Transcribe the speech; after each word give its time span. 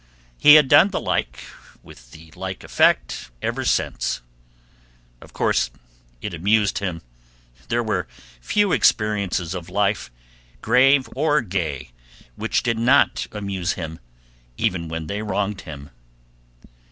He 0.39 0.55
had 0.55 0.67
done 0.67 0.87
the 0.89 0.99
like 0.99 1.43
with 1.83 2.09
the 2.09 2.31
like 2.35 2.63
effect 2.63 3.29
ever 3.39 3.63
since. 3.63 4.19
Of 5.21 5.31
course, 5.31 5.69
it 6.23 6.33
amused 6.33 6.79
him; 6.79 7.03
there 7.67 7.83
were 7.83 8.07
few 8.39 8.71
experiences 8.71 9.53
of 9.53 9.69
life, 9.69 10.09
grave 10.59 11.07
or 11.15 11.41
gay, 11.41 11.91
which 12.35 12.63
did 12.63 12.79
not 12.79 13.27
amuse 13.31 13.73
him, 13.73 13.99
even 14.57 14.87
when 14.87 15.05
they 15.05 15.21
wronged 15.21 15.61
him. 15.61 15.91